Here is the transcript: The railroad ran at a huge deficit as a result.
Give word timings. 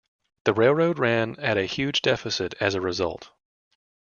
The 0.45 0.53
railroad 0.55 0.97
ran 0.97 1.35
at 1.39 1.57
a 1.59 1.65
huge 1.65 2.01
deficit 2.01 2.55
as 2.59 2.73
a 2.73 2.81
result. 2.81 3.29